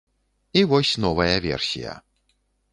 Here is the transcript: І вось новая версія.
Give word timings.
І 0.57 0.63
вось 0.71 0.95
новая 1.05 1.37
версія. 1.45 1.95